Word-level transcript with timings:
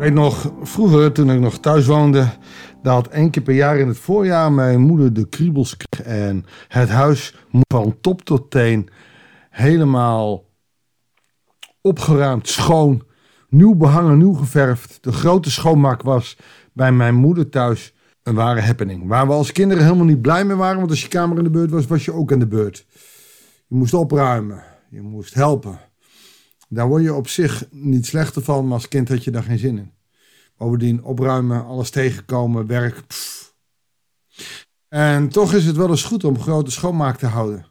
weet 0.00 0.14
nog, 0.14 0.52
vroeger 0.62 1.12
toen 1.12 1.30
ik 1.30 1.40
nog 1.40 1.58
thuis 1.58 1.86
woonde, 1.86 2.28
dat 2.82 3.08
één 3.08 3.30
keer 3.30 3.42
per 3.42 3.54
jaar 3.54 3.78
in 3.78 3.88
het 3.88 3.98
voorjaar 3.98 4.52
mijn 4.52 4.80
moeder 4.80 5.12
de 5.12 5.28
kriebels 5.28 5.76
kreeg. 5.76 6.06
En 6.06 6.44
het 6.68 6.88
huis 6.88 7.34
van 7.68 7.96
top 8.00 8.22
tot 8.22 8.50
teen 8.50 8.88
helemaal 9.50 10.44
opgeruimd, 11.80 12.48
schoon, 12.48 13.02
nieuw 13.48 13.74
behangen, 13.74 14.18
nieuw 14.18 14.32
geverfd. 14.32 14.98
De 15.00 15.12
grote 15.12 15.50
schoonmaak 15.50 16.02
was 16.02 16.36
bij 16.72 16.92
mijn 16.92 17.14
moeder 17.14 17.48
thuis 17.48 17.94
een 18.22 18.34
ware 18.34 18.60
happening. 18.60 19.08
Waar 19.08 19.26
we 19.26 19.32
als 19.32 19.52
kinderen 19.52 19.84
helemaal 19.84 20.04
niet 20.04 20.22
blij 20.22 20.44
mee 20.44 20.56
waren, 20.56 20.78
want 20.78 20.90
als 20.90 21.02
je 21.02 21.08
kamer 21.08 21.38
in 21.38 21.44
de 21.44 21.50
beurt 21.50 21.70
was, 21.70 21.86
was 21.86 22.04
je 22.04 22.12
ook 22.12 22.30
in 22.30 22.38
de 22.38 22.48
beurt. 22.48 22.86
Je 23.66 23.74
moest 23.74 23.94
opruimen, 23.94 24.62
je 24.90 25.02
moest 25.02 25.34
helpen. 25.34 25.89
Daar 26.72 26.88
word 26.88 27.02
je 27.02 27.14
op 27.14 27.28
zich 27.28 27.64
niet 27.70 28.06
slechter 28.06 28.42
van, 28.42 28.64
maar 28.64 28.72
als 28.72 28.88
kind 28.88 29.08
had 29.08 29.24
je 29.24 29.30
daar 29.30 29.42
geen 29.42 29.58
zin 29.58 29.78
in. 29.78 29.92
Bovendien 30.56 31.04
opruimen, 31.04 31.64
alles 31.64 31.90
tegenkomen, 31.90 32.66
werk. 32.66 33.02
En 34.88 35.28
toch 35.28 35.52
is 35.52 35.66
het 35.66 35.76
wel 35.76 35.88
eens 35.88 36.02
goed 36.02 36.24
om 36.24 36.40
grote 36.40 36.70
schoonmaak 36.70 37.18
te 37.18 37.26
houden. 37.26 37.66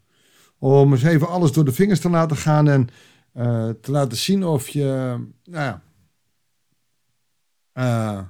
Om 0.57 0.91
eens 0.91 1.03
even 1.03 1.27
alles 1.27 1.51
door 1.51 1.65
de 1.65 1.71
vingers 1.71 1.99
te 1.99 2.09
laten 2.09 2.37
gaan 2.37 2.67
en 2.67 2.87
eh, 3.33 3.69
te 3.81 3.91
laten 3.91 4.17
zien 4.17 4.43
of 4.43 4.67
je, 4.67 5.17
nou 5.43 5.63
ja, 5.63 5.81
eh, 7.71 8.23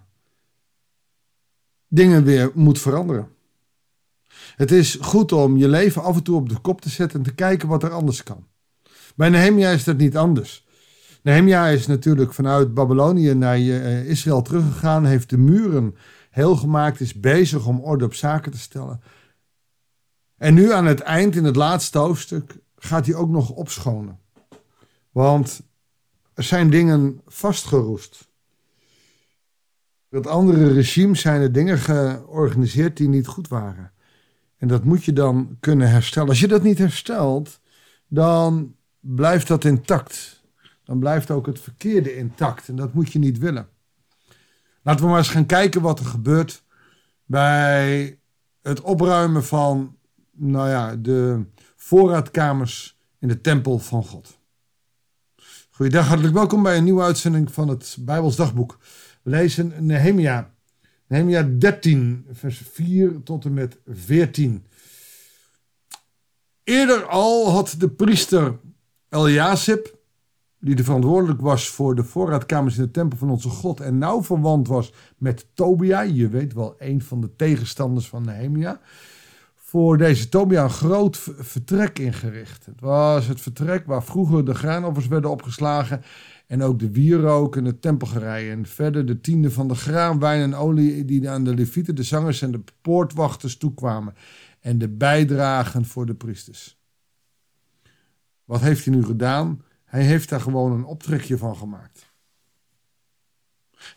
dingen 1.88 2.24
weer 2.24 2.52
moet 2.54 2.80
veranderen. 2.80 3.28
Het 4.56 4.72
is 4.72 4.96
goed 4.96 5.32
om 5.32 5.58
je 5.58 5.68
leven 5.68 6.04
af 6.04 6.16
en 6.16 6.24
toe 6.24 6.36
op 6.36 6.50
de 6.50 6.60
kop 6.60 6.82
te 6.82 6.90
zetten 6.90 7.20
en 7.20 7.26
te 7.26 7.34
kijken 7.34 7.68
wat 7.68 7.84
er 7.84 7.92
anders 7.92 8.24
kan. 8.24 8.49
Bij 9.20 9.30
Nehemia 9.30 9.70
is 9.70 9.84
dat 9.84 9.98
niet 9.98 10.18
anders. 10.18 10.68
Nehemia 11.22 11.68
is 11.68 11.88
natuurlijk 11.88 12.34
vanuit 12.34 12.74
Babylonië 12.74 13.34
naar 13.34 13.56
eh, 13.56 14.06
Israël 14.06 14.42
teruggegaan, 14.42 15.06
heeft 15.06 15.30
de 15.30 15.38
muren 15.38 15.96
heel 16.30 16.56
gemaakt, 16.56 17.00
is 17.00 17.20
bezig 17.20 17.66
om 17.66 17.80
orde 17.80 18.06
op 18.06 18.14
zaken 18.14 18.52
te 18.52 18.58
stellen. 18.58 19.02
En 20.38 20.54
nu 20.54 20.72
aan 20.72 20.86
het 20.86 21.00
eind, 21.00 21.36
in 21.36 21.44
het 21.44 21.56
laatste 21.56 21.98
hoofdstuk, 21.98 22.58
gaat 22.76 23.06
hij 23.06 23.16
ook 23.16 23.30
nog 23.30 23.50
opschonen. 23.50 24.20
Want 25.12 25.62
er 26.34 26.44
zijn 26.44 26.70
dingen 26.70 27.22
vastgeroest. 27.26 28.28
Met 30.10 30.28
andere 30.28 30.74
regimes 30.74 31.22
zijn 31.22 31.42
er 31.42 31.52
dingen 31.52 31.78
georganiseerd 31.78 32.98
die 32.98 33.10
niet 33.10 33.28
goed 33.28 33.48
waren. 33.48 33.92
En 34.58 34.68
dat 34.68 34.84
moet 34.84 35.04
je 35.04 35.14
dan 35.14 35.58
kunnen 35.60 35.90
herstellen. 35.90 36.30
Als 36.30 36.40
je 36.40 36.48
dat 36.48 36.64
niet 36.64 36.78
herstelt, 36.78 37.60
dan 38.08 38.78
blijft 39.00 39.48
dat 39.48 39.66
intact. 39.66 40.44
Dan 40.84 41.00
blijft 41.00 41.32
ook 41.32 41.46
het 41.46 41.60
verkeerde 41.60 42.16
intact. 42.16 42.68
En 42.68 42.76
dat 42.76 42.94
moet 42.94 43.12
je 43.12 43.20
niet 43.20 43.38
willen. 43.38 43.70
Laten 44.82 45.04
we 45.04 45.10
maar 45.10 45.20
eens 45.20 45.30
gaan 45.30 45.46
kijken 45.46 45.82
wat 45.82 46.00
er 46.00 46.06
gebeurt 46.06 46.64
bij 47.26 48.20
het 48.62 48.82
opruimen 48.82 49.46
van 49.46 49.98
nou 50.32 50.70
ja, 50.70 50.96
de 50.96 51.46
voorraadkamers 51.76 52.98
in 53.20 53.28
de 53.28 53.42
tempel 53.42 53.80
van 53.80 54.04
God. 54.04 54.38
Goeiedag, 55.70 56.08
hartelijk 56.08 56.34
welkom 56.34 56.64
bij 56.64 56.78
een 56.78 56.84
nieuwe 56.84 57.02
uitzending 57.02 57.52
van 57.52 57.68
het 57.68 57.98
Bijbels 58.00 58.36
Dagboek. 58.36 58.78
We 59.22 59.30
lezen 59.30 59.86
Nehemia. 59.86 60.54
Nehemia 61.08 61.44
13, 61.44 62.26
vers 62.32 62.62
4 62.72 63.24
tot 63.24 63.46
en 63.46 63.54
met 63.54 63.78
14. 63.88 64.66
Eerder 66.64 67.06
al 67.06 67.52
had 67.52 67.76
de 67.78 67.90
priester 67.90 68.60
Eliasib, 69.10 69.98
die 70.60 70.76
de 70.76 70.84
verantwoordelijk 70.84 71.42
was 71.42 71.70
voor 71.70 71.96
de 71.96 72.04
voorraadkamers 72.04 72.78
in 72.78 72.84
de 72.84 72.92
tempel 72.92 73.18
van 73.18 73.30
onze 73.30 73.50
God 73.50 73.80
en 73.80 73.98
nauw 73.98 74.24
verwant 74.24 74.68
was 74.68 74.94
met 75.18 75.46
Tobia, 75.54 76.02
je 76.02 76.28
weet 76.28 76.54
wel, 76.54 76.76
een 76.78 77.02
van 77.02 77.22
de 77.22 77.36
tegenstanders 77.36 78.08
van 78.08 78.26
Nehemia, 78.26 78.80
voor 79.56 79.98
deze 79.98 80.30
Tobia 80.30 80.64
een 80.64 80.70
groot 80.70 81.18
vertrek 81.38 82.00
ingericht. 82.00 82.66
Het 82.66 82.82
was 82.82 83.28
het 83.28 83.42
vertrek 83.42 83.86
waar 83.86 84.04
vroeger 84.04 84.46
de 84.46 84.54
graanoffers 84.54 85.08
werden 85.08 85.30
opgeslagen 85.30 86.02
en 86.48 86.64
ook 86.64 86.80
de 86.80 86.92
wierook 86.92 87.56
en 87.56 87.66
het 87.66 87.82
tempelgerei. 87.82 88.50
En 88.50 88.66
verder 88.66 89.06
de 89.06 89.22
tiende 89.22 89.52
van 89.52 89.68
de 89.68 89.76
graan, 89.76 90.20
wijn 90.20 90.42
en 90.42 90.56
olie 90.56 91.06
die 91.06 91.30
aan 91.30 91.44
de 91.44 91.54
levieten, 91.54 91.96
de 91.96 92.04
zangers 92.04 92.42
en 92.42 92.52
de 92.52 92.64
poortwachters 92.82 93.58
toekwamen. 93.58 94.14
En 94.60 94.78
de 94.78 94.90
bijdragen 94.90 95.86
voor 95.86 96.06
de 96.06 96.16
priesters. 96.16 96.79
Wat 98.50 98.62
heeft 98.62 98.86
hij 98.86 98.94
nu 98.94 99.04
gedaan? 99.04 99.64
Hij 99.86 100.04
heeft 100.04 100.30
daar 100.30 100.42
gewoon 100.42 100.72
een 100.72 100.86
optrekje 100.86 101.38
van 101.38 101.56
gemaakt. 101.56 102.14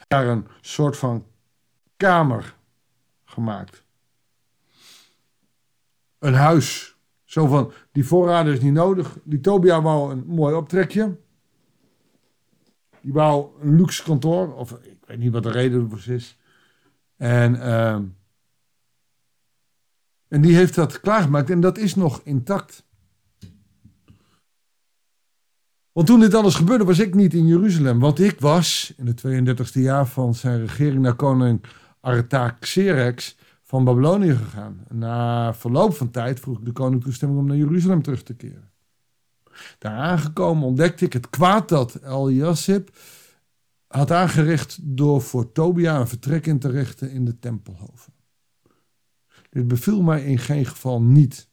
Daar 0.09 0.27
een 0.27 0.47
soort 0.61 0.97
van 0.97 1.27
kamer 1.97 2.57
gemaakt. 3.25 3.85
Een 6.19 6.35
huis. 6.35 6.97
Zo 7.25 7.47
van, 7.47 7.73
die 7.93 8.07
voorraden 8.07 8.53
is 8.53 8.61
niet 8.61 8.73
nodig. 8.73 9.19
Die 9.25 9.41
Tobia 9.41 9.83
wou 9.83 10.13
een 10.13 10.27
mooi 10.27 10.55
optrekje. 10.55 11.17
Die 13.01 13.13
wou 13.13 13.61
een 13.61 13.77
luxe 13.77 14.03
kantoor. 14.03 14.55
Of 14.55 14.73
ik 14.73 15.05
weet 15.07 15.19
niet 15.19 15.33
wat 15.33 15.43
de 15.43 15.51
reden 15.51 15.83
ervoor 15.83 16.15
is. 16.15 16.39
En, 17.17 17.55
uh, 17.55 17.95
en 20.29 20.41
die 20.41 20.57
heeft 20.57 20.75
dat 20.75 21.01
klaargemaakt. 21.01 21.51
En 21.51 21.61
dat 21.61 21.79
is 21.79 21.95
nog 21.95 22.21
intact. 22.25 22.85
Want 25.93 26.07
toen 26.07 26.21
dit 26.21 26.35
alles 26.35 26.55
gebeurde, 26.55 26.85
was 26.85 26.99
ik 26.99 27.15
niet 27.15 27.35
in 27.35 27.47
Jeruzalem. 27.47 27.99
Want 27.99 28.21
ik 28.21 28.41
was 28.41 28.95
in 28.97 29.07
het 29.07 29.23
32e 29.27 29.73
jaar 29.73 30.07
van 30.07 30.35
zijn 30.35 30.61
regering 30.61 31.03
naar 31.03 31.15
koning 31.15 31.65
Artaxerxes 32.01 33.37
van 33.63 33.85
Babylonië 33.85 34.35
gegaan. 34.35 34.85
Na 34.89 35.55
verloop 35.55 35.95
van 35.95 36.11
tijd 36.11 36.41
vroeg 36.41 36.59
ik 36.59 36.65
de 36.65 36.73
koning 36.73 37.03
toestemming 37.03 37.41
om 37.41 37.47
naar 37.47 37.57
Jeruzalem 37.57 38.03
terug 38.03 38.23
te 38.23 38.35
keren. 38.35 38.71
Daar 39.79 39.97
aangekomen 39.97 40.65
ontdekte 40.65 41.05
ik 41.05 41.13
het 41.13 41.31
kwaad 41.31 41.69
dat 41.69 41.95
El 41.95 42.31
Yassib 42.31 42.91
had 43.87 44.11
aangericht 44.11 44.79
door 44.83 45.23
voor 45.23 45.53
Tobia 45.53 46.01
een 46.01 46.09
vertrek 46.09 46.47
in 46.47 46.59
te 46.59 46.69
richten 46.69 47.11
in 47.11 47.25
de 47.25 47.39
tempelhoven. 47.39 48.13
Dit 49.51 49.69
beviel 49.69 50.03
mij 50.03 50.25
in 50.25 50.39
geen 50.39 50.67
geval 50.67 51.03
niet. 51.03 51.51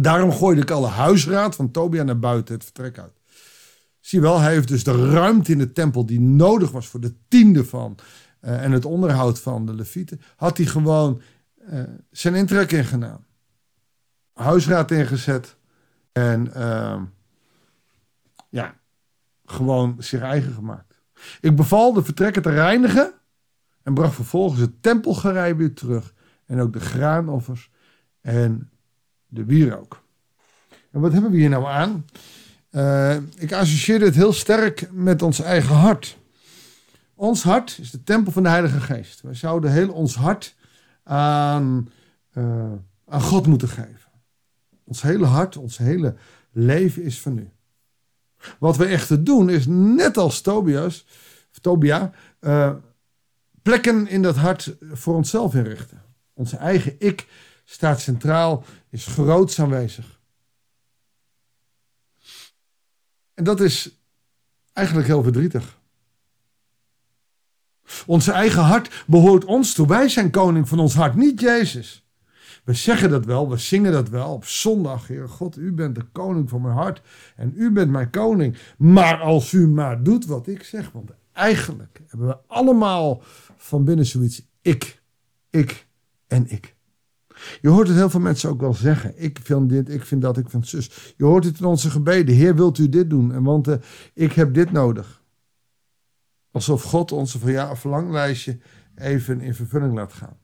Daarom 0.00 0.32
gooide 0.32 0.60
ik 0.60 0.70
alle 0.70 0.86
huisraad 0.86 1.56
van 1.56 1.70
Tobia 1.70 2.02
naar 2.02 2.18
buiten 2.18 2.54
het 2.54 2.64
vertrek 2.64 2.98
uit. 2.98 3.20
Zie 4.00 4.20
wel, 4.20 4.40
hij 4.40 4.52
heeft 4.52 4.68
dus 4.68 4.84
de 4.84 5.10
ruimte 5.10 5.52
in 5.52 5.58
de 5.58 5.72
tempel 5.72 6.06
die 6.06 6.20
nodig 6.20 6.70
was 6.70 6.86
voor 6.86 7.00
de 7.00 7.14
tiende 7.28 7.64
van 7.64 7.98
uh, 8.40 8.64
en 8.64 8.72
het 8.72 8.84
onderhoud 8.84 9.40
van 9.40 9.66
de 9.66 9.74
levieten, 9.74 10.20
had 10.36 10.56
hij 10.56 10.66
gewoon 10.66 11.20
uh, 11.70 11.82
zijn 12.10 12.34
intrek 12.34 12.72
ingedaan. 12.72 13.26
Huisraad 14.32 14.90
ingezet 14.90 15.56
en 16.12 16.52
uh, 16.56 17.02
ja, 18.48 18.74
gewoon 19.44 19.96
zich 19.98 20.20
eigen 20.20 20.52
gemaakt. 20.52 21.02
Ik 21.40 21.56
beval 21.56 21.92
de 21.92 22.04
vertrekken 22.04 22.42
te 22.42 22.50
reinigen 22.50 23.12
en 23.82 23.94
bracht 23.94 24.14
vervolgens 24.14 24.60
het 24.60 24.82
tempelgerei 24.82 25.54
weer 25.54 25.74
terug 25.74 26.14
en 26.46 26.60
ook 26.60 26.72
de 26.72 26.80
graanoffers 26.80 27.70
en 28.20 28.70
de 29.32 29.44
wierook. 29.44 30.02
En 30.90 31.00
wat 31.00 31.12
hebben 31.12 31.30
we 31.30 31.36
hier 31.36 31.48
nou 31.48 31.64
aan? 31.64 32.04
Uh, 32.70 33.16
ik 33.16 33.52
associeer 33.52 33.98
dit 33.98 34.14
heel 34.14 34.32
sterk 34.32 34.88
met 34.90 35.22
ons 35.22 35.40
eigen 35.40 35.74
hart. 35.74 36.16
Ons 37.14 37.42
hart 37.42 37.78
is 37.80 37.90
de 37.90 38.02
tempel 38.02 38.32
van 38.32 38.42
de 38.42 38.48
Heilige 38.48 38.80
Geest. 38.80 39.20
Wij 39.20 39.34
zouden 39.34 39.72
heel 39.72 39.92
ons 39.92 40.14
hart 40.14 40.54
aan, 41.02 41.88
uh, 42.32 42.72
aan 43.08 43.20
God 43.20 43.46
moeten 43.46 43.68
geven. 43.68 44.10
Ons 44.84 45.02
hele 45.02 45.26
hart, 45.26 45.56
ons 45.56 45.78
hele 45.78 46.14
leven 46.50 47.02
is 47.02 47.20
van 47.20 47.38
u. 47.38 47.50
Wat 48.58 48.76
we 48.76 48.84
echter 48.84 49.24
doen 49.24 49.50
is 49.50 49.66
net 49.68 50.16
als 50.16 50.40
Tobias, 50.40 51.06
Tobia, 51.60 52.10
uh, 52.40 52.74
plekken 53.62 54.08
in 54.08 54.22
dat 54.22 54.36
hart 54.36 54.76
voor 54.92 55.14
onszelf 55.14 55.54
inrichten. 55.54 56.02
Onze 56.34 56.56
eigen 56.56 56.94
ik 56.98 57.26
staat 57.72 58.00
centraal, 58.00 58.64
is 58.90 59.06
groots 59.06 59.60
aanwezig. 59.60 60.20
En 63.34 63.44
dat 63.44 63.60
is 63.60 63.98
eigenlijk 64.72 65.08
heel 65.08 65.22
verdrietig. 65.22 65.80
Onze 68.06 68.32
eigen 68.32 68.62
hart 68.62 69.04
behoort 69.06 69.44
ons 69.44 69.74
toe. 69.74 69.86
Wij 69.86 70.08
zijn 70.08 70.30
koning 70.30 70.68
van 70.68 70.78
ons 70.78 70.94
hart, 70.94 71.14
niet 71.14 71.40
Jezus. 71.40 72.06
We 72.64 72.74
zeggen 72.74 73.10
dat 73.10 73.24
wel, 73.24 73.50
we 73.50 73.56
zingen 73.56 73.92
dat 73.92 74.08
wel 74.08 74.32
op 74.32 74.44
zondag. 74.44 75.06
Heer 75.06 75.28
God, 75.28 75.56
u 75.56 75.72
bent 75.72 75.94
de 75.94 76.04
koning 76.12 76.48
van 76.48 76.60
mijn 76.60 76.74
hart 76.74 77.02
en 77.36 77.52
u 77.56 77.70
bent 77.70 77.90
mijn 77.90 78.10
koning. 78.10 78.56
Maar 78.78 79.20
als 79.20 79.52
u 79.52 79.68
maar 79.68 80.02
doet 80.02 80.26
wat 80.26 80.46
ik 80.46 80.62
zeg, 80.62 80.90
want 80.90 81.10
eigenlijk 81.32 82.00
hebben 82.06 82.26
we 82.26 82.38
allemaal 82.46 83.22
van 83.56 83.84
binnen 83.84 84.06
zoiets 84.06 84.42
ik, 84.62 85.02
ik 85.50 85.86
en 86.26 86.50
ik. 86.50 86.74
Je 87.60 87.68
hoort 87.68 87.88
het 87.88 87.96
heel 87.96 88.10
veel 88.10 88.20
mensen 88.20 88.50
ook 88.50 88.60
wel 88.60 88.74
zeggen. 88.74 89.22
Ik 89.22 89.38
vind 89.42 89.68
dit, 89.68 89.88
ik 89.88 90.04
vind 90.04 90.22
dat, 90.22 90.38
ik 90.38 90.50
vind 90.50 90.68
zus. 90.68 91.14
Je 91.16 91.24
hoort 91.24 91.44
het 91.44 91.58
in 91.58 91.64
onze 91.64 91.90
gebeden. 91.90 92.34
Heer, 92.34 92.54
wilt 92.54 92.78
u 92.78 92.88
dit 92.88 93.10
doen? 93.10 93.32
En 93.32 93.42
want 93.42 93.68
uh, 93.68 93.74
ik 94.14 94.32
heb 94.32 94.54
dit 94.54 94.72
nodig. 94.72 95.22
Alsof 96.50 96.82
God 96.82 97.12
onze 97.12 97.38
verlanglijstje 97.74 98.58
even 98.94 99.40
in 99.40 99.54
vervulling 99.54 99.94
laat 99.94 100.12
gaan. 100.12 100.36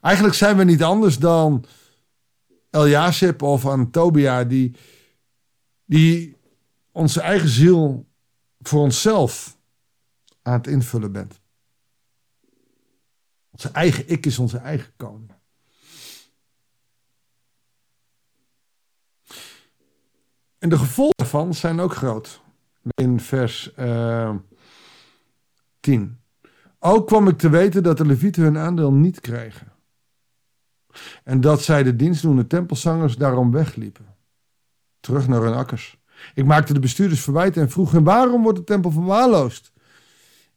Eigenlijk 0.00 0.34
zijn 0.34 0.56
we 0.56 0.64
niet 0.64 0.82
anders 0.82 1.18
dan 1.18 1.64
Eliasib 2.70 3.42
of 3.42 3.66
Antobia 3.66 4.44
die, 4.44 4.76
die 5.84 6.36
onze 6.92 7.20
eigen 7.20 7.48
ziel 7.48 8.06
voor 8.60 8.80
onszelf 8.80 9.58
aan 10.42 10.52
het 10.52 10.66
invullen 10.66 11.12
bent. 11.12 11.40
Onze 13.54 13.68
eigen 13.68 14.08
ik 14.08 14.26
is 14.26 14.38
onze 14.38 14.58
eigen 14.58 14.92
koning. 14.96 15.32
En 20.58 20.68
de 20.68 20.78
gevolgen 20.78 21.16
daarvan 21.16 21.54
zijn 21.54 21.80
ook 21.80 21.94
groot. 21.94 22.40
In 22.94 23.20
vers 23.20 23.72
uh, 23.78 24.22
eh, 24.22 24.34
10. 25.80 26.20
Ook 26.78 27.06
kwam 27.06 27.28
ik 27.28 27.38
te 27.38 27.48
weten 27.48 27.82
dat 27.82 27.96
de 27.96 28.06
levieten 28.06 28.42
hun 28.42 28.58
aandeel 28.58 28.92
niet 28.92 29.20
kregen. 29.20 29.72
En 31.24 31.40
dat 31.40 31.62
zij 31.62 31.82
de 31.82 31.96
dienstdoende 31.96 32.46
tempelzangers 32.46 33.16
daarom 33.16 33.50
wegliepen. 33.50 34.06
Terug 35.00 35.28
naar 35.28 35.42
hun 35.42 35.54
akkers. 35.54 36.02
Ik 36.34 36.44
maakte 36.44 36.72
de 36.72 36.80
bestuurders 36.80 37.20
verwijten 37.20 37.62
en 37.62 37.70
vroeg 37.70 37.92
hen 37.92 38.04
waarom 38.04 38.42
wordt 38.42 38.58
de 38.58 38.64
tempel 38.64 38.90
verwaarloosd? 38.90 39.72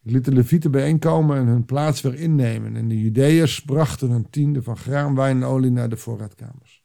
Ik 0.07 0.13
liet 0.13 0.25
de 0.25 0.33
levieten 0.33 0.71
bijeenkomen 0.71 1.37
en 1.37 1.45
hun 1.45 1.65
plaats 1.65 2.01
weer 2.01 2.15
innemen. 2.15 2.75
En 2.75 2.87
de 2.87 3.01
Judeërs 3.01 3.61
brachten 3.61 4.09
een 4.09 4.29
tiende 4.29 4.63
van 4.63 4.77
graan, 4.77 5.15
wijn 5.15 5.37
en 5.37 5.47
olie 5.47 5.71
naar 5.71 5.89
de 5.89 5.97
voorraadkamers. 5.97 6.83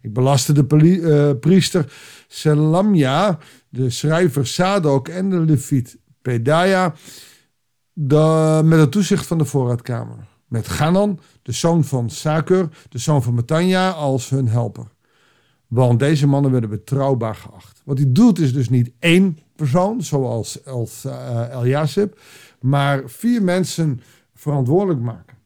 Ik 0.00 0.12
belastte 0.12 0.52
de 0.52 0.64
uh, 0.76 1.30
priester 1.40 1.92
Selamja, 2.28 3.38
de 3.68 3.90
schrijver 3.90 4.46
Sadok 4.46 5.08
en 5.08 5.30
de 5.30 5.40
leviet 5.40 5.98
Pedaya 6.22 6.94
met 8.62 8.78
het 8.78 8.90
toezicht 8.90 9.26
van 9.26 9.38
de 9.38 9.44
voorraadkamer. 9.44 10.26
Met 10.48 10.68
Ganon, 10.68 11.20
de 11.42 11.52
zoon 11.52 11.84
van 11.84 12.10
Sakur, 12.10 12.68
de 12.88 12.98
zoon 12.98 13.22
van 13.22 13.34
Matanja, 13.34 13.90
als 13.90 14.30
hun 14.30 14.48
helper. 14.48 14.86
Want 15.66 15.98
deze 15.98 16.26
mannen 16.26 16.50
werden 16.50 16.70
betrouwbaar 16.70 17.34
geacht. 17.34 17.82
Wat 17.84 17.98
hij 17.98 18.12
doet 18.12 18.38
is 18.38 18.52
dus 18.52 18.68
niet 18.68 18.92
één 18.98 19.38
persoon, 19.56 20.02
zoals 20.02 20.66
als, 20.66 21.04
uh, 21.06 21.60
maar 22.62 23.02
vier 23.06 23.42
mensen 23.42 24.00
verantwoordelijk 24.34 25.00
maken. 25.00 25.36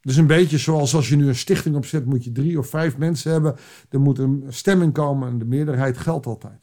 Dus 0.00 0.16
een 0.16 0.26
beetje 0.26 0.58
zoals 0.58 0.94
als 0.94 1.08
je 1.08 1.16
nu 1.16 1.28
een 1.28 1.34
stichting 1.34 1.76
opzet, 1.76 2.04
moet 2.04 2.24
je 2.24 2.32
drie 2.32 2.58
of 2.58 2.68
vijf 2.68 2.96
mensen 2.96 3.32
hebben. 3.32 3.56
Er 3.90 4.00
moet 4.00 4.18
een 4.18 4.44
stemming 4.48 4.92
komen 4.92 5.28
en 5.28 5.38
de 5.38 5.44
meerderheid 5.44 5.98
geldt 5.98 6.26
altijd. 6.26 6.60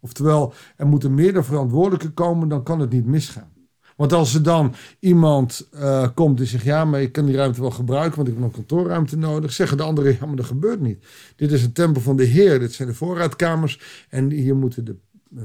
Oftewel, 0.00 0.52
er 0.76 0.86
moeten 0.86 1.14
meerdere 1.14 1.44
verantwoordelijken 1.44 2.14
komen, 2.14 2.48
dan 2.48 2.62
kan 2.62 2.80
het 2.80 2.90
niet 2.90 3.06
misgaan. 3.06 3.54
Want 3.96 4.12
als 4.12 4.34
er 4.34 4.42
dan 4.42 4.74
iemand 4.98 5.68
uh, 5.74 6.08
komt 6.14 6.38
die 6.38 6.46
zegt: 6.46 6.64
Ja, 6.64 6.84
maar 6.84 7.02
ik 7.02 7.12
kan 7.12 7.26
die 7.26 7.36
ruimte 7.36 7.60
wel 7.60 7.70
gebruiken, 7.70 8.16
want 8.16 8.28
ik 8.28 8.34
heb 8.34 8.42
nog 8.42 8.52
kantoorruimte 8.52 9.16
nodig. 9.16 9.52
Zeggen 9.52 9.76
de 9.76 9.82
anderen: 9.82 10.16
Ja, 10.20 10.26
maar 10.26 10.36
dat 10.36 10.46
gebeurt 10.46 10.80
niet. 10.80 11.04
Dit 11.36 11.52
is 11.52 11.62
een 11.62 11.72
tempel 11.72 12.02
van 12.02 12.16
de 12.16 12.24
Heer. 12.24 12.58
Dit 12.58 12.72
zijn 12.72 12.88
de 12.88 12.94
voorraadkamers. 12.94 14.06
En 14.08 14.30
hier 14.30 14.56
moeten 14.56 14.84
de, 14.84 14.96
uh, 15.34 15.42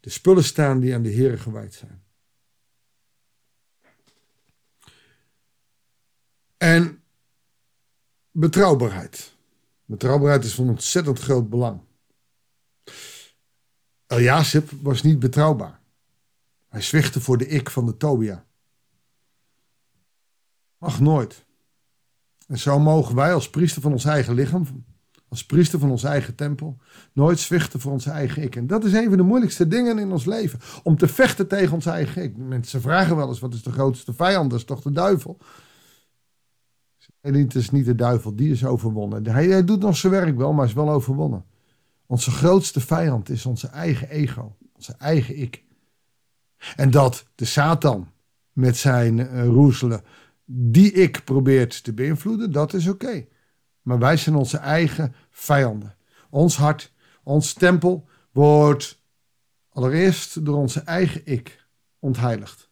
de 0.00 0.10
spullen 0.10 0.44
staan 0.44 0.80
die 0.80 0.94
aan 0.94 1.02
de 1.02 1.08
Heer 1.08 1.38
gewijd 1.38 1.74
zijn. 1.74 2.02
En 6.60 7.02
betrouwbaarheid. 8.30 9.32
Betrouwbaarheid 9.84 10.44
is 10.44 10.54
van 10.54 10.68
ontzettend 10.68 11.18
groot 11.18 11.50
belang. 11.50 11.80
Eliasib 14.06 14.70
was 14.82 15.02
niet 15.02 15.18
betrouwbaar. 15.18 15.80
Hij 16.68 16.80
zwichtte 16.80 17.20
voor 17.20 17.38
de 17.38 17.46
ik 17.46 17.70
van 17.70 17.86
de 17.86 17.96
Tobia. 17.96 18.44
Mag 20.78 21.00
nooit. 21.00 21.44
En 22.46 22.58
zo 22.58 22.78
mogen 22.78 23.14
wij 23.14 23.34
als 23.34 23.50
priester 23.50 23.82
van 23.82 23.92
ons 23.92 24.04
eigen 24.04 24.34
lichaam, 24.34 24.84
als 25.28 25.44
priester 25.46 25.78
van 25.78 25.90
ons 25.90 26.02
eigen 26.02 26.34
tempel, 26.34 26.76
nooit 27.12 27.38
zwichten 27.38 27.80
voor 27.80 27.92
ons 27.92 28.06
eigen 28.06 28.42
ik. 28.42 28.56
En 28.56 28.66
dat 28.66 28.84
is 28.84 28.92
een 28.92 29.08
van 29.08 29.16
de 29.16 29.22
moeilijkste 29.22 29.68
dingen 29.68 29.98
in 29.98 30.12
ons 30.12 30.24
leven. 30.24 30.60
Om 30.82 30.96
te 30.96 31.08
vechten 31.08 31.48
tegen 31.48 31.74
ons 31.74 31.86
eigen 31.86 32.22
ik. 32.22 32.36
Mensen 32.36 32.80
vragen 32.80 33.16
wel 33.16 33.28
eens, 33.28 33.40
wat 33.40 33.54
is 33.54 33.62
de 33.62 33.72
grootste 33.72 34.12
vijand? 34.12 34.50
Dat 34.50 34.58
is 34.58 34.64
toch 34.64 34.82
de 34.82 34.92
duivel? 34.92 35.38
En 37.20 37.34
het 37.34 37.54
is 37.54 37.70
niet 37.70 37.84
de 37.84 37.94
duivel, 37.94 38.36
die 38.36 38.50
is 38.50 38.64
overwonnen. 38.64 39.26
Hij, 39.26 39.46
hij 39.46 39.64
doet 39.64 39.80
nog 39.80 39.96
zijn 39.96 40.12
werk 40.12 40.36
wel, 40.36 40.52
maar 40.52 40.66
is 40.66 40.72
wel 40.72 40.90
overwonnen. 40.90 41.44
Onze 42.06 42.30
grootste 42.30 42.80
vijand 42.80 43.28
is 43.28 43.46
onze 43.46 43.66
eigen 43.66 44.08
ego, 44.08 44.56
onze 44.72 44.94
eigen 44.98 45.38
ik. 45.38 45.64
En 46.76 46.90
dat 46.90 47.26
de 47.34 47.44
Satan 47.44 48.08
met 48.52 48.76
zijn 48.76 49.18
uh, 49.18 49.44
roezelen 49.44 50.02
die 50.44 50.92
ik 50.92 51.24
probeert 51.24 51.84
te 51.84 51.92
beïnvloeden, 51.92 52.52
dat 52.52 52.74
is 52.74 52.88
oké. 52.88 53.26
Maar 53.82 53.98
wij 53.98 54.16
zijn 54.16 54.34
onze 54.34 54.56
eigen 54.56 55.14
vijanden. 55.30 55.96
Ons 56.30 56.56
hart, 56.56 56.92
ons 57.22 57.52
tempel 57.52 58.08
wordt 58.32 59.02
allereerst 59.68 60.44
door 60.44 60.56
onze 60.56 60.80
eigen 60.80 61.20
ik 61.24 61.66
ontheiligd. 61.98 62.68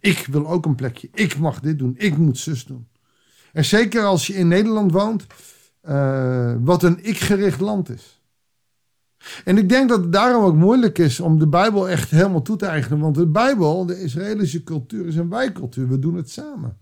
Ik 0.00 0.26
wil 0.26 0.46
ook 0.46 0.66
een 0.66 0.74
plekje. 0.74 1.08
Ik 1.12 1.38
mag 1.38 1.60
dit 1.60 1.78
doen. 1.78 1.94
Ik 1.96 2.16
moet 2.16 2.38
zus 2.38 2.64
doen. 2.64 2.88
En 3.56 3.64
zeker 3.64 4.04
als 4.04 4.26
je 4.26 4.34
in 4.34 4.48
Nederland 4.48 4.92
woont, 4.92 5.26
uh, 5.88 6.54
wat 6.60 6.82
een 6.82 7.04
ik-gericht 7.04 7.60
land 7.60 7.88
is. 7.88 8.20
En 9.44 9.58
ik 9.58 9.68
denk 9.68 9.88
dat 9.88 10.00
het 10.00 10.12
daarom 10.12 10.44
ook 10.44 10.54
moeilijk 10.54 10.98
is 10.98 11.20
om 11.20 11.38
de 11.38 11.46
Bijbel 11.46 11.88
echt 11.88 12.10
helemaal 12.10 12.42
toe 12.42 12.56
te 12.56 12.66
eigenen. 12.66 12.98
Want 12.98 13.14
de 13.14 13.26
Bijbel, 13.26 13.86
de 13.86 14.02
Israëlische 14.02 14.62
cultuur, 14.62 15.06
is 15.06 15.16
een 15.16 15.28
wij-cultuur. 15.28 15.88
We 15.88 15.98
doen 15.98 16.14
het 16.14 16.30
samen. 16.30 16.78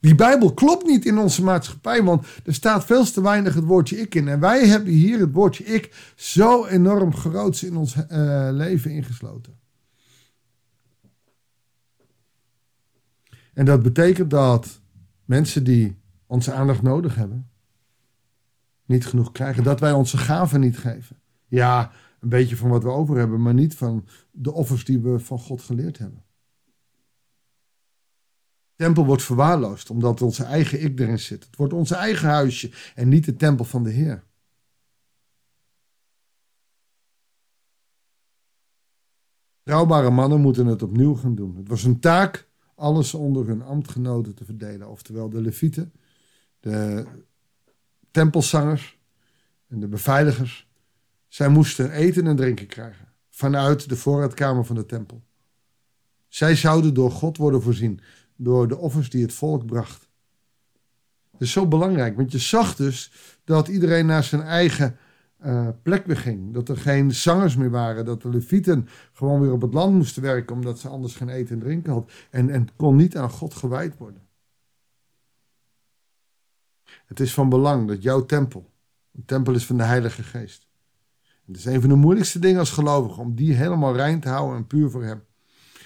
Die 0.00 0.14
Bijbel 0.14 0.54
klopt 0.54 0.86
niet 0.86 1.04
in 1.04 1.18
onze 1.18 1.42
maatschappij, 1.42 2.02
want 2.02 2.26
er 2.44 2.54
staat 2.54 2.84
veel 2.84 3.04
te 3.04 3.22
weinig 3.22 3.54
het 3.54 3.64
woordje 3.64 4.00
ik 4.00 4.14
in. 4.14 4.28
En 4.28 4.40
wij 4.40 4.66
hebben 4.66 4.92
hier 4.92 5.18
het 5.18 5.32
woordje 5.32 5.64
ik 5.64 6.12
zo 6.16 6.66
enorm 6.66 7.14
groot 7.14 7.62
in 7.62 7.76
ons 7.76 7.96
uh, 7.96 8.48
leven 8.50 8.90
ingesloten. 8.90 9.58
En 13.54 13.64
dat 13.64 13.82
betekent 13.82 14.30
dat 14.30 14.80
mensen 15.32 15.64
die 15.64 15.96
onze 16.26 16.52
aandacht 16.52 16.82
nodig 16.82 17.14
hebben, 17.14 17.50
niet 18.84 19.06
genoeg 19.06 19.32
krijgen. 19.32 19.62
Dat 19.62 19.80
wij 19.80 19.92
onze 19.92 20.18
gaven 20.18 20.60
niet 20.60 20.78
geven. 20.78 21.20
Ja, 21.46 21.92
een 22.20 22.28
beetje 22.28 22.56
van 22.56 22.70
wat 22.70 22.82
we 22.82 22.88
over 22.88 23.16
hebben, 23.16 23.42
maar 23.42 23.54
niet 23.54 23.74
van 23.74 24.08
de 24.30 24.52
offers 24.52 24.84
die 24.84 25.00
we 25.00 25.18
van 25.18 25.38
God 25.38 25.62
geleerd 25.62 25.98
hebben. 25.98 26.24
De 28.74 28.84
tempel 28.84 29.06
wordt 29.06 29.22
verwaarloosd 29.22 29.90
omdat 29.90 30.22
onze 30.22 30.44
eigen 30.44 30.82
ik 30.82 31.00
erin 31.00 31.18
zit. 31.18 31.44
Het 31.44 31.56
wordt 31.56 31.72
onze 31.72 31.94
eigen 31.94 32.28
huisje 32.28 32.72
en 32.94 33.08
niet 33.08 33.24
de 33.24 33.36
tempel 33.36 33.64
van 33.64 33.82
de 33.82 33.90
Heer. 33.90 34.24
Trouwbare 39.62 40.10
mannen 40.10 40.40
moeten 40.40 40.66
het 40.66 40.82
opnieuw 40.82 41.14
gaan 41.14 41.34
doen. 41.34 41.56
Het 41.56 41.68
was 41.68 41.84
een 41.84 42.00
taak 42.00 42.50
alles 42.74 43.14
onder 43.14 43.46
hun 43.46 43.62
ambtgenoten 43.62 44.34
te 44.34 44.44
verdelen. 44.44 44.88
Oftewel 44.88 45.28
de 45.30 45.40
levieten, 45.40 45.92
de 46.60 47.06
tempelzangers 48.10 48.98
en 49.68 49.80
de 49.80 49.88
beveiligers 49.88 50.70
zij 51.28 51.48
moesten 51.48 51.90
eten 51.90 52.26
en 52.26 52.36
drinken 52.36 52.66
krijgen 52.66 53.08
vanuit 53.30 53.88
de 53.88 53.96
voorraadkamer 53.96 54.64
van 54.64 54.76
de 54.76 54.86
tempel. 54.86 55.22
Zij 56.28 56.56
zouden 56.56 56.94
door 56.94 57.10
God 57.10 57.36
worden 57.36 57.62
voorzien, 57.62 58.00
door 58.36 58.68
de 58.68 58.76
offers 58.76 59.10
die 59.10 59.22
het 59.22 59.32
volk 59.32 59.66
bracht. 59.66 60.08
Dat 61.30 61.40
is 61.40 61.52
zo 61.52 61.66
belangrijk, 61.66 62.16
want 62.16 62.32
je 62.32 62.38
zag 62.38 62.76
dus 62.76 63.12
dat 63.44 63.68
iedereen 63.68 64.06
naar 64.06 64.24
zijn 64.24 64.42
eigen 64.42 64.96
uh, 65.46 65.68
plek 65.82 66.04
beging. 66.04 66.54
Dat 66.54 66.68
er 66.68 66.76
geen 66.76 67.14
zangers 67.14 67.56
meer 67.56 67.70
waren, 67.70 68.04
dat 68.04 68.22
de 68.22 68.28
levieten 68.28 68.88
gewoon 69.12 69.40
weer 69.40 69.52
op 69.52 69.60
het 69.62 69.74
land 69.74 69.94
moesten 69.94 70.22
werken, 70.22 70.54
omdat 70.54 70.78
ze 70.78 70.88
anders 70.88 71.14
geen 71.14 71.28
eten 71.28 71.54
en 71.54 71.60
drinken 71.60 71.92
hadden. 71.92 72.10
En, 72.30 72.50
en 72.50 72.68
kon 72.76 72.96
niet 72.96 73.16
aan 73.16 73.30
God 73.30 73.54
gewijd 73.54 73.96
worden. 73.96 74.22
Het 77.06 77.20
is 77.20 77.34
van 77.34 77.48
belang 77.48 77.88
dat 77.88 78.02
jouw 78.02 78.26
tempel, 78.26 78.70
een 79.12 79.24
tempel 79.24 79.54
is 79.54 79.66
van 79.66 79.76
de 79.76 79.82
Heilige 79.82 80.22
Geest, 80.22 80.68
het 81.46 81.56
is 81.56 81.64
een 81.64 81.80
van 81.80 81.88
de 81.88 81.96
moeilijkste 81.96 82.38
dingen 82.38 82.58
als 82.58 82.70
gelovige 82.70 83.20
om 83.20 83.34
die 83.34 83.54
helemaal 83.54 83.96
rein 83.96 84.20
te 84.20 84.28
houden 84.28 84.56
en 84.56 84.66
puur 84.66 84.90
voor 84.90 85.04
Hem. 85.04 85.24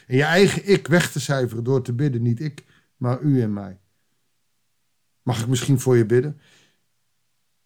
En 0.06 0.16
je 0.16 0.22
eigen 0.22 0.68
ik 0.68 0.86
weg 0.86 1.12
te 1.12 1.20
cijferen 1.20 1.64
door 1.64 1.82
te 1.82 1.92
bidden, 1.92 2.22
niet 2.22 2.40
ik, 2.40 2.64
maar 2.96 3.20
u 3.20 3.42
en 3.42 3.52
mij. 3.52 3.80
Mag 5.22 5.40
ik 5.40 5.48
misschien 5.48 5.80
voor 5.80 5.96
je 5.96 6.06
bidden? 6.06 6.40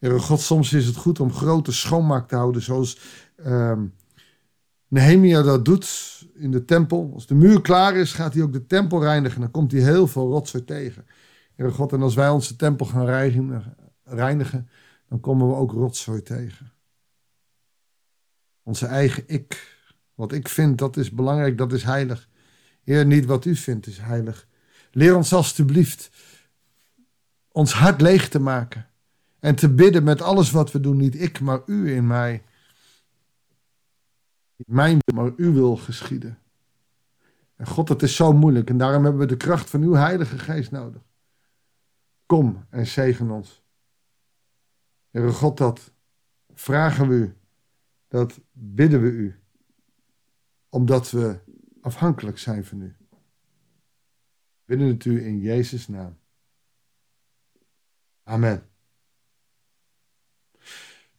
Heere 0.00 0.18
God, 0.18 0.40
soms 0.40 0.72
is 0.72 0.86
het 0.86 0.96
goed 0.96 1.20
om 1.20 1.32
grote 1.32 1.72
schoonmaak 1.72 2.28
te 2.28 2.36
houden, 2.36 2.62
zoals 2.62 2.98
uh, 3.36 3.78
Nehemia 4.88 5.42
dat 5.42 5.64
doet 5.64 5.88
in 6.34 6.50
de 6.50 6.64
tempel. 6.64 7.10
Als 7.14 7.26
de 7.26 7.34
muur 7.34 7.60
klaar 7.60 7.96
is, 7.96 8.12
gaat 8.12 8.34
hij 8.34 8.42
ook 8.42 8.52
de 8.52 8.66
tempel 8.66 9.02
reinigen. 9.02 9.40
Dan 9.40 9.50
komt 9.50 9.72
hij 9.72 9.80
heel 9.80 10.06
veel 10.06 10.30
rotzooi 10.30 10.64
tegen. 10.64 11.06
Heere 11.56 11.72
God, 11.72 11.92
en 11.92 12.02
als 12.02 12.14
wij 12.14 12.28
onze 12.28 12.56
tempel 12.56 12.86
gaan 12.86 13.04
reinigen, 13.04 13.76
reinigen 14.04 14.68
dan 15.10 15.20
komen 15.20 15.48
we 15.48 15.54
ook 15.54 15.72
rotzooi 15.72 16.22
tegen. 16.22 16.72
Onze 18.62 18.86
eigen 18.86 19.22
ik 19.26 19.78
Wat 20.14 20.32
ik 20.32 20.48
vind, 20.48 20.78
dat 20.78 20.96
is 20.96 21.10
belangrijk, 21.10 21.58
dat 21.58 21.72
is 21.72 21.82
heilig. 21.82 22.28
Heer, 22.82 23.06
niet 23.06 23.24
wat 23.24 23.44
u 23.44 23.56
vindt 23.56 23.86
is 23.86 23.98
heilig. 23.98 24.46
Leer 24.90 25.16
ons 25.16 25.32
alstublieft 25.32 26.10
ons 27.52 27.72
hart 27.72 28.00
leeg 28.00 28.28
te 28.28 28.38
maken. 28.38 28.89
En 29.40 29.54
te 29.54 29.74
bidden 29.74 30.04
met 30.04 30.22
alles 30.22 30.50
wat 30.50 30.72
we 30.72 30.80
doen. 30.80 30.96
Niet 30.96 31.20
ik, 31.20 31.40
maar 31.40 31.62
u 31.66 31.92
in 31.92 32.06
mij. 32.06 32.44
Niet 34.56 34.68
mijn 34.68 34.98
wil, 35.04 35.22
maar 35.22 35.32
uw 35.36 35.52
wil 35.52 35.76
geschieden. 35.76 36.38
En 37.56 37.66
God, 37.66 37.88
het 37.88 38.02
is 38.02 38.16
zo 38.16 38.32
moeilijk. 38.32 38.70
En 38.70 38.78
daarom 38.78 39.02
hebben 39.02 39.20
we 39.20 39.26
de 39.26 39.36
kracht 39.36 39.70
van 39.70 39.82
uw 39.82 39.92
Heilige 39.92 40.38
Geest 40.38 40.70
nodig. 40.70 41.02
Kom 42.26 42.66
en 42.70 42.86
zegen 42.86 43.30
ons. 43.30 43.62
Heere 45.10 45.32
God, 45.32 45.56
dat 45.58 45.92
vragen 46.54 47.08
we 47.08 47.14
u. 47.14 47.36
Dat 48.08 48.40
bidden 48.52 49.02
we 49.02 49.08
u. 49.08 49.40
Omdat 50.68 51.10
we 51.10 51.38
afhankelijk 51.80 52.38
zijn 52.38 52.64
van 52.64 52.80
u. 52.80 52.96
Bidden 54.64 54.88
het 54.88 55.04
u 55.04 55.24
in 55.24 55.38
Jezus' 55.38 55.88
naam. 55.88 56.18
Amen. 58.22 58.69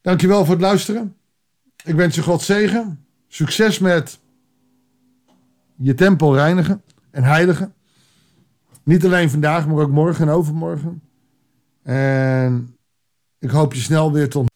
Dankjewel 0.02 0.44
voor 0.44 0.54
het 0.54 0.62
luisteren. 0.62 1.16
Ik 1.84 1.94
wens 1.94 2.14
je 2.14 2.22
God 2.22 2.42
zegen. 2.42 3.04
Succes 3.28 3.78
met 3.78 4.20
je 5.76 5.94
tempel 5.94 6.34
reinigen 6.34 6.82
en 7.10 7.22
heiligen. 7.22 7.74
Niet 8.82 9.04
alleen 9.04 9.30
vandaag, 9.30 9.66
maar 9.66 9.76
ook 9.76 9.90
morgen 9.90 10.28
en 10.28 10.34
overmorgen. 10.34 11.02
En 11.82 12.76
ik 13.38 13.50
hoop 13.50 13.74
je 13.74 13.80
snel 13.80 14.12
weer 14.12 14.28
tot 14.28 14.50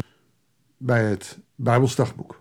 bij 0.76 1.04
het 1.04 1.38
Bijbelsdagboek. 1.54 2.40